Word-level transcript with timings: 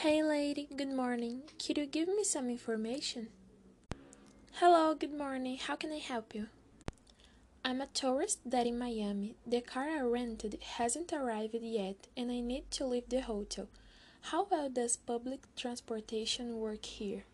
Hey 0.00 0.22
lady, 0.22 0.66
good 0.74 0.94
morning. 0.94 1.42
Could 1.62 1.76
you 1.76 1.84
give 1.84 2.08
me 2.08 2.24
some 2.24 2.48
information? 2.48 3.28
Hello, 4.52 4.94
good 4.94 5.12
morning. 5.12 5.58
How 5.58 5.76
can 5.76 5.92
I 5.92 5.98
help 5.98 6.34
you? 6.34 6.46
I'm 7.62 7.82
a 7.82 7.86
tourist 7.86 8.38
that 8.46 8.66
in 8.66 8.78
Miami. 8.78 9.34
The 9.46 9.60
car 9.60 9.90
I 9.90 10.00
rented 10.00 10.58
hasn't 10.78 11.12
arrived 11.12 11.54
yet 11.60 12.08
and 12.16 12.30
I 12.30 12.40
need 12.40 12.70
to 12.70 12.86
leave 12.86 13.10
the 13.10 13.20
hotel. 13.20 13.68
How 14.22 14.46
well 14.50 14.70
does 14.70 14.96
public 14.96 15.40
transportation 15.54 16.56
work 16.56 16.86
here? 16.86 17.24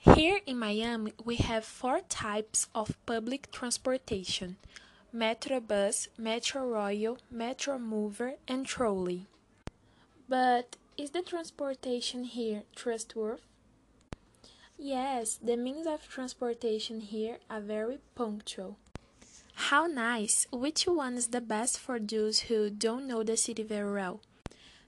Here 0.00 0.40
in 0.44 0.58
Miami, 0.58 1.14
we 1.24 1.36
have 1.36 1.64
four 1.64 2.00
types 2.00 2.68
of 2.74 2.94
public 3.06 3.50
transportation 3.50 4.56
Metro 5.14 5.60
Bus, 5.60 6.08
Metro 6.18 6.68
Rail, 6.68 7.16
Metro 7.30 7.78
Mover, 7.78 8.34
and 8.46 8.66
Trolley. 8.66 9.28
But 10.28 10.76
is 10.96 11.10
the 11.10 11.22
transportation 11.22 12.24
here 12.24 12.62
trustworthy? 12.74 13.42
Yes, 14.78 15.38
the 15.42 15.56
means 15.56 15.86
of 15.86 16.08
transportation 16.08 17.00
here 17.00 17.38
are 17.48 17.60
very 17.60 17.98
punctual. 18.14 18.76
How 19.54 19.86
nice! 19.86 20.46
Which 20.52 20.84
one 20.86 21.14
is 21.14 21.28
the 21.28 21.40
best 21.40 21.78
for 21.78 21.98
those 21.98 22.40
who 22.40 22.70
don't 22.70 23.06
know 23.06 23.22
the 23.22 23.36
city 23.36 23.62
very 23.62 23.92
well? 23.92 24.20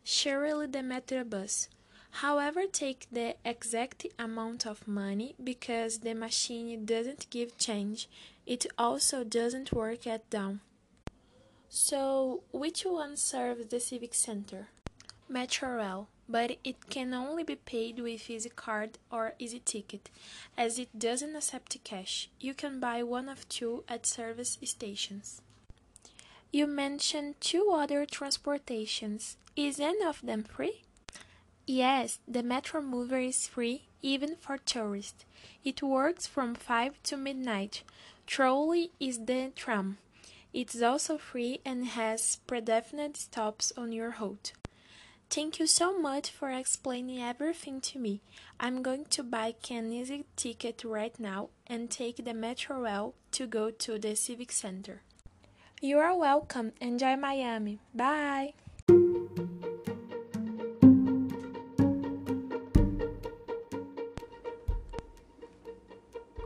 Surely 0.03 0.67
the 0.67 0.81
Metrobus. 0.81 1.69
However, 2.23 2.63
take 2.71 3.07
the 3.11 3.37
exact 3.45 4.07
amount 4.19 4.67
of 4.67 4.89
money 4.89 5.35
because 5.43 5.99
the 5.99 6.15
machine 6.15 6.85
doesn't 6.85 7.31
give 7.31 7.59
change. 7.59 8.09
It 8.47 8.67
also 8.79 9.23
doesn't 9.23 9.73
work 9.73 10.07
at 10.07 10.29
dawn. 10.31 10.61
So, 11.69 12.43
which 12.53 12.85
one 12.85 13.17
serves 13.17 13.67
the 13.67 13.81
civic 13.81 14.15
center? 14.15 14.69
Metrorail, 15.31 16.07
but 16.29 16.57
it 16.63 16.89
can 16.89 17.13
only 17.15 17.43
be 17.43 17.57
paid 17.57 17.99
with 17.99 18.31
Easy 18.31 18.49
Card 18.49 18.99
or 19.11 19.35
Easy 19.39 19.61
Ticket, 19.61 20.11
as 20.57 20.79
it 20.79 20.99
doesn't 20.99 21.37
accept 21.37 21.77
cash. 21.85 22.29
You 22.41 22.55
can 22.55 22.81
buy 22.81 23.03
one 23.03 23.29
of 23.29 23.49
two 23.49 23.85
at 23.89 24.07
service 24.07 24.59
stations. 24.65 25.41
You 26.53 26.67
mentioned 26.67 27.35
two 27.41 27.71
other 27.73 28.07
transportations. 28.07 29.37
Is 29.57 29.81
any 29.81 30.05
of 30.05 30.23
them 30.23 30.45
free? 30.45 30.83
Yes, 31.67 32.21
the 32.29 32.43
Metro 32.43 32.81
Mover 32.81 33.19
is 33.19 33.49
free, 33.49 33.89
even 34.01 34.37
for 34.37 34.57
tourists. 34.57 35.25
It 35.65 35.83
works 35.83 36.27
from 36.27 36.55
5 36.55 37.03
to 37.05 37.17
midnight. 37.17 37.83
Trolley 38.27 38.93
is 39.01 39.25
the 39.25 39.53
tram. 39.57 39.99
It's 40.53 40.81
also 40.81 41.19
free 41.19 41.61
and 41.65 41.85
has 41.87 42.39
predefined 42.47 43.17
stops 43.17 43.73
on 43.77 43.93
your 43.93 44.17
route. 44.21 44.53
Thank 45.29 45.59
you 45.59 45.67
so 45.67 45.99
much 45.99 46.31
for 46.31 46.51
explaining 46.51 47.21
everything 47.23 47.81
to 47.83 47.99
me. 47.99 48.21
I'm 48.59 48.83
going 48.83 49.05
to 49.11 49.23
buy 49.23 49.55
an 49.71 49.93
easy 49.93 50.25
ticket 50.35 50.83
right 50.85 51.19
now 51.21 51.51
and 51.67 51.91
take 51.91 52.25
the 52.25 52.33
Metro 52.33 52.81
Rail 52.81 53.15
to 53.33 53.47
go 53.47 53.71
to 53.71 53.99
the 53.99 54.17
Civic 54.17 54.51
Center. 54.51 55.03
You 55.83 55.99
are 55.99 56.17
welcome. 56.17 56.73
Enjoy 56.81 57.17
Miami. 57.17 57.81
Bye. 57.95 58.55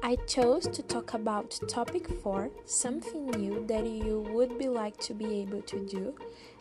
I 0.02 0.16
chose 0.26 0.66
to 0.66 0.82
talk 0.82 1.14
about 1.14 1.60
topic 1.68 2.08
4, 2.24 2.50
something 2.64 3.30
new 3.30 3.64
that 3.68 3.86
you 3.86 4.26
would 4.32 4.58
be 4.58 4.68
like 4.68 4.96
to 5.02 5.14
be 5.14 5.40
able 5.42 5.62
to 5.62 5.86
do, 5.86 6.16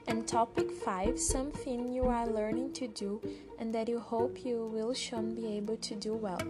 and 0.09 0.27
topic 0.27 0.71
5, 0.71 1.19
something 1.19 1.93
you 1.93 2.05
are 2.05 2.25
learning 2.25 2.73
to 2.73 2.87
do 2.87 3.21
and 3.59 3.73
that 3.75 3.87
you 3.87 3.99
hope 3.99 4.43
you 4.43 4.67
will 4.73 4.95
soon 4.95 5.35
be 5.35 5.45
able 5.55 5.77
to 5.77 5.95
do 5.95 6.15
well. 6.15 6.41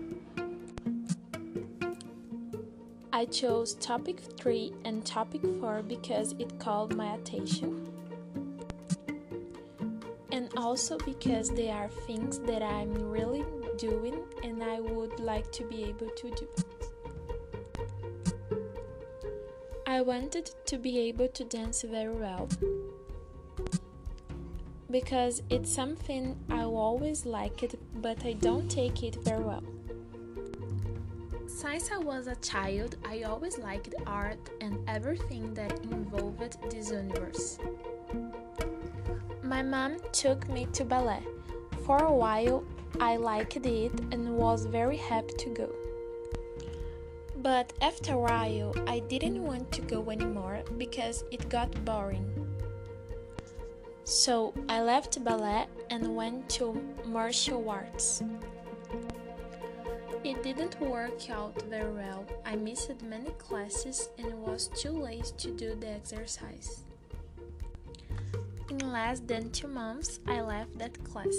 I 3.11 3.25
chose 3.25 3.73
topic 3.73 4.21
3 4.39 4.71
and 4.85 5.05
topic 5.05 5.41
4 5.59 5.83
because 5.83 6.35
it 6.39 6.57
called 6.57 6.95
my 6.95 7.15
attention. 7.15 7.85
And 10.31 10.49
also 10.55 10.97
because 10.99 11.49
they 11.49 11.69
are 11.69 11.89
things 12.07 12.39
that 12.39 12.63
I'm 12.63 12.93
really 12.93 13.43
doing 13.77 14.19
and 14.41 14.63
I 14.63 14.79
would 14.79 15.19
like 15.19 15.51
to 15.51 15.65
be 15.65 15.83
able 15.83 16.09
to 16.11 16.29
do. 16.31 16.47
I 19.85 19.99
wanted 19.99 20.49
to 20.67 20.77
be 20.77 20.97
able 20.99 21.27
to 21.27 21.43
dance 21.43 21.81
very 21.81 22.13
well 22.13 22.47
because 24.91 25.43
it's 25.49 25.71
something 25.71 26.35
I 26.49 26.63
always 26.63 27.25
liked, 27.25 27.75
but 27.95 28.25
I 28.25 28.33
don't 28.33 28.69
take 28.69 29.03
it 29.03 29.15
very 29.23 29.43
well. 29.43 29.63
Since 31.47 31.91
I 31.91 31.97
was 31.97 32.27
a 32.27 32.35
child, 32.37 32.95
I 33.05 33.23
always 33.23 33.57
liked 33.57 33.93
art 34.07 34.39
and 34.61 34.79
everything 34.87 35.53
that 35.53 35.77
involved 35.83 36.57
this 36.71 36.91
universe. 36.91 37.59
My 39.43 39.61
mom 39.61 39.97
took 40.11 40.47
me 40.49 40.67
to 40.73 40.85
ballet. 40.85 41.23
For 41.85 41.97
a 41.97 42.13
while, 42.13 42.63
I 42.99 43.17
liked 43.17 43.57
it 43.57 43.91
and 44.11 44.37
was 44.37 44.65
very 44.65 44.97
happy 44.97 45.33
to 45.33 45.49
go. 45.49 45.69
But 47.41 47.73
after 47.81 48.13
a 48.13 48.19
while, 48.19 48.73
I 48.87 48.99
didn't 48.99 49.43
want 49.43 49.71
to 49.73 49.81
go 49.81 50.09
anymore 50.09 50.63
because 50.77 51.23
it 51.31 51.49
got 51.49 51.83
boring. 51.85 52.48
So 54.03 54.53
I 54.67 54.81
left 54.81 55.23
ballet 55.23 55.67
and 55.89 56.15
went 56.15 56.49
to 56.57 56.81
martial 57.05 57.69
arts. 57.69 58.23
It 60.23 60.43
didn't 60.43 60.79
work 60.81 61.29
out 61.29 61.61
very 61.69 61.91
well. 61.91 62.25
I 62.45 62.55
missed 62.55 63.01
many 63.03 63.31
classes 63.37 64.09
and 64.17 64.33
was 64.43 64.67
too 64.75 64.91
late 64.91 65.31
to 65.37 65.51
do 65.51 65.75
the 65.75 65.89
exercise. 65.89 66.81
In 68.69 68.91
less 68.91 69.21
than 69.21 69.49
two 69.51 69.67
months, 69.67 70.19
I 70.27 70.41
left 70.41 70.77
that 70.77 71.03
class. 71.03 71.35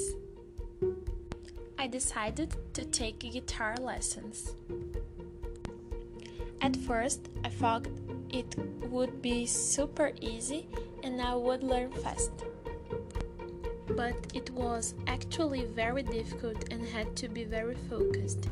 I 1.78 1.86
decided 1.86 2.54
to 2.74 2.84
take 2.84 3.20
guitar 3.20 3.76
lessons. 3.80 4.56
At 6.60 6.76
first, 6.76 7.28
I 7.44 7.48
thought 7.48 7.86
it 8.30 8.54
would 8.90 9.22
be 9.22 9.46
super 9.46 10.12
easy 10.20 10.66
and 11.02 11.20
I 11.20 11.34
would 11.34 11.62
learn 11.62 11.90
fast. 11.92 12.32
But 13.88 14.14
it 14.34 14.50
was 14.50 14.94
actually 15.06 15.64
very 15.64 16.02
difficult 16.02 16.72
and 16.72 16.86
had 16.86 17.16
to 17.16 17.28
be 17.28 17.44
very 17.44 17.76
focused. 17.88 18.48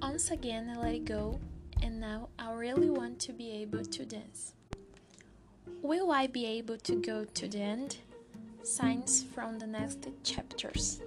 Once 0.00 0.30
again, 0.30 0.72
I 0.74 0.80
let 0.80 1.04
go, 1.04 1.38
and 1.82 2.00
now 2.00 2.28
I 2.38 2.52
really 2.52 2.90
want 2.90 3.18
to 3.20 3.32
be 3.32 3.50
able 3.62 3.84
to 3.84 4.04
dance. 4.04 4.54
Will 5.82 6.10
I 6.10 6.26
be 6.26 6.46
able 6.46 6.78
to 6.78 6.94
go 6.96 7.24
to 7.24 7.48
the 7.48 7.60
end? 7.60 7.98
Signs 8.62 9.22
from 9.34 9.58
the 9.58 9.66
next 9.66 10.08
chapters. 10.24 11.00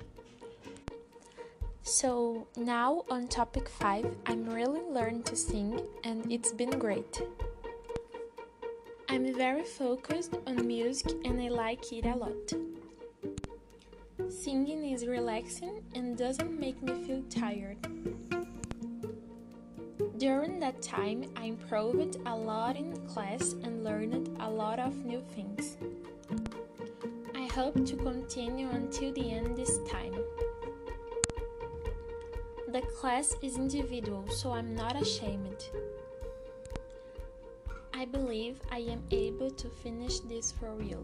So 1.82 2.48
now 2.56 3.04
on 3.10 3.28
topic 3.28 3.68
5, 3.68 4.06
I'm 4.28 4.46
really 4.50 4.82
learning 4.82 5.24
to 5.24 5.36
sing 5.36 5.82
and 6.04 6.32
it's 6.32 6.54
been 6.54 6.78
great. 6.78 7.22
I'm 9.12 9.34
very 9.34 9.64
focused 9.64 10.36
on 10.46 10.68
music 10.68 11.14
and 11.26 11.42
I 11.42 11.48
like 11.48 11.92
it 11.92 12.06
a 12.06 12.16
lot. 12.16 12.54
Singing 14.30 14.86
is 14.92 15.08
relaxing 15.08 15.82
and 15.96 16.16
doesn't 16.16 16.60
make 16.60 16.80
me 16.84 16.94
feel 17.08 17.24
tired. 17.24 17.78
During 20.20 20.60
that 20.60 20.84
time, 20.84 21.26
I 21.36 21.46
improved 21.46 22.18
a 22.28 22.36
lot 22.36 22.76
in 22.76 22.96
class 23.08 23.54
and 23.64 23.84
learned 23.84 24.38
a 24.42 24.48
lot 24.48 24.78
of 24.78 25.04
new 25.04 25.24
things. 25.34 25.78
I 27.34 27.48
hope 27.52 27.84
to 27.88 27.96
continue 27.96 28.70
until 28.70 29.12
the 29.12 29.32
end 29.32 29.58
this 29.58 29.80
time. 29.90 30.14
The 32.68 32.82
class 32.82 33.36
is 33.42 33.58
individual, 33.58 34.30
so 34.30 34.52
I'm 34.52 34.76
not 34.76 35.02
ashamed. 35.02 35.72
I 38.00 38.06
believe 38.06 38.62
I 38.72 38.78
am 38.78 39.04
able 39.12 39.52
to 39.52 39.68
finish 39.68 40.22
this 40.22 40.54
for 40.54 40.74
real. 40.74 41.04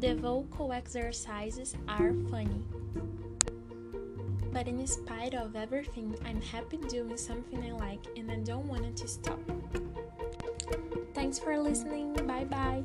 The 0.00 0.16
vocal 0.16 0.72
exercises 0.72 1.76
are 1.86 2.12
funny. 2.28 2.64
But 4.52 4.66
in 4.66 4.84
spite 4.84 5.34
of 5.34 5.54
everything, 5.54 6.16
I'm 6.24 6.42
happy 6.42 6.78
doing 6.78 7.16
something 7.16 7.62
I 7.62 7.70
like 7.70 8.04
and 8.16 8.28
I 8.32 8.38
don't 8.38 8.66
want 8.66 8.84
it 8.84 8.96
to 8.96 9.06
stop. 9.06 9.38
Thanks 11.14 11.38
for 11.38 11.56
listening. 11.56 12.12
Bye 12.26 12.44
bye. 12.44 12.82